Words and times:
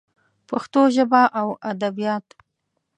پښتو 0.49 0.81
ژبه 0.95 1.21
او 1.39 1.47
ادبیات 1.71 2.25